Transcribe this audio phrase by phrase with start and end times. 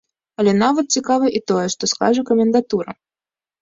[0.43, 2.91] Але нават цікава і тое, што скажа камендатура?